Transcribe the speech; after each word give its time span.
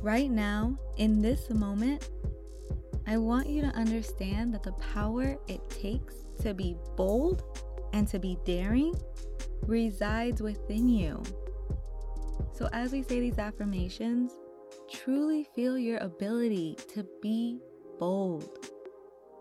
Right 0.00 0.30
now, 0.30 0.78
in 0.96 1.20
this 1.20 1.50
moment, 1.50 2.08
I 3.06 3.16
want 3.16 3.48
you 3.48 3.62
to 3.62 3.68
understand 3.68 4.54
that 4.54 4.62
the 4.62 4.72
power 4.72 5.36
it 5.48 5.68
takes 5.70 6.14
to 6.42 6.54
be 6.54 6.76
bold 6.96 7.42
and 7.92 8.06
to 8.08 8.18
be 8.18 8.38
daring 8.44 8.94
resides 9.62 10.42
within 10.42 10.88
you. 10.88 11.22
So, 12.52 12.68
as 12.72 12.92
we 12.92 13.02
say 13.02 13.20
these 13.20 13.38
affirmations, 13.38 14.32
truly 14.90 15.44
feel 15.54 15.78
your 15.78 15.98
ability 15.98 16.76
to 16.94 17.06
be 17.22 17.60
bold. 17.98 18.68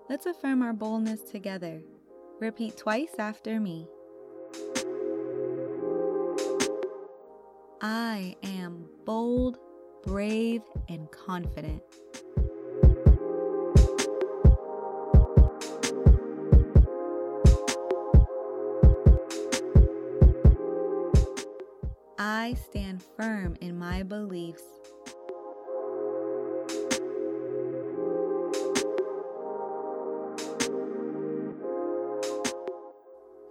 Let's 0.10 0.26
affirm 0.26 0.62
our 0.62 0.74
boldness 0.74 1.22
together. 1.22 1.82
Repeat 2.40 2.78
twice 2.78 3.16
after 3.20 3.60
me. 3.60 3.88
I 7.82 8.36
am 8.44 8.86
bold, 9.06 9.58
brave, 10.04 10.62
and 10.90 11.10
confident. 11.12 11.82
I 22.18 22.56
stand 22.70 23.04
firm 23.18 23.56
in 23.62 23.78
my 23.78 24.04
beliefs. 24.04 24.64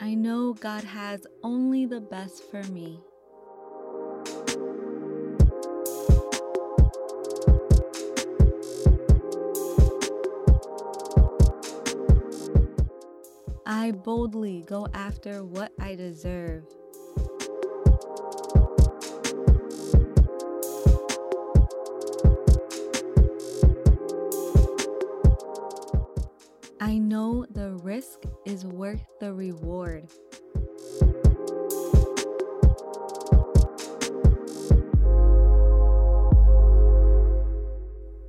I 0.01 0.15
know 0.15 0.55
God 0.55 0.85
has 0.85 1.27
only 1.43 1.87
the 1.87 2.01
best 2.01 2.43
for 2.51 2.63
me. 2.65 3.01
I 13.87 13.93
boldly 13.93 14.65
go 14.67 14.89
after 14.95 15.45
what 15.45 15.71
I 15.79 15.95
deserve. 15.95 16.65
I 26.81 26.99
know 26.99 27.47
the 27.49 27.79
risk 27.85 28.25
is 28.45 28.65
worth 28.65 29.07
the 29.21 29.33
reward. 29.33 30.09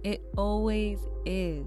It 0.03 0.21
always 0.37 0.99
is. 1.25 1.65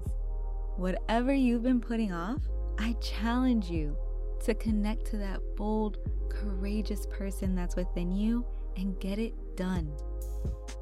Whatever 0.77 1.33
you've 1.33 1.63
been 1.63 1.81
putting 1.81 2.13
off, 2.13 2.39
I 2.79 2.93
challenge 3.01 3.69
you 3.69 3.97
to 4.43 4.53
connect 4.53 5.05
to 5.07 5.17
that 5.17 5.39
bold, 5.55 5.97
courageous 6.29 7.05
person 7.07 7.55
that's 7.55 7.75
within 7.75 8.11
you 8.11 8.45
and 8.75 8.99
get 8.99 9.19
it 9.19 9.33
done. 9.55 9.91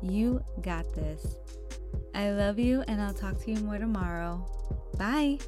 You 0.01 0.44
got 0.61 0.94
this. 0.94 1.38
I 2.16 2.31
love 2.31 2.59
you, 2.59 2.83
and 2.88 3.01
I'll 3.01 3.13
talk 3.13 3.39
to 3.44 3.51
you 3.51 3.59
more 3.59 3.77
tomorrow. 3.77 4.45
Bye. 4.97 5.39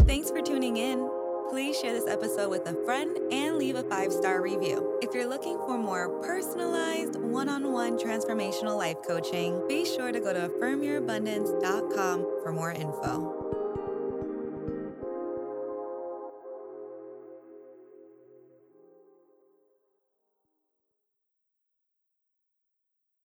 Thanks 0.00 0.30
for 0.30 0.40
tuning 0.40 0.76
in. 0.76 1.10
Please 1.50 1.78
share 1.78 1.92
this 1.92 2.08
episode 2.08 2.50
with 2.50 2.66
a 2.66 2.74
friend 2.84 3.16
and 3.32 3.56
leave 3.56 3.76
a 3.76 3.84
five 3.84 4.12
star 4.12 4.42
review. 4.42 4.98
If 5.00 5.14
you're 5.14 5.28
looking 5.28 5.58
for 5.58 5.78
more 5.78 6.20
personalized, 6.20 7.16
one 7.16 7.48
on 7.48 7.72
one 7.72 7.98
transformational 7.98 8.76
life 8.76 8.96
coaching, 9.06 9.62
be 9.68 9.84
sure 9.84 10.10
to 10.10 10.18
go 10.18 10.32
to 10.32 10.48
affirmyourabundance.com 10.48 12.40
for 12.42 12.52
more 12.52 12.72
info. 12.72 13.55